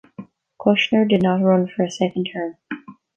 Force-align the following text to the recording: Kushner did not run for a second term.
Kushner 0.59 1.07
did 1.07 1.21
not 1.21 1.43
run 1.43 1.67
for 1.67 1.83
a 1.83 1.91
second 1.91 2.27
term. 2.33 2.55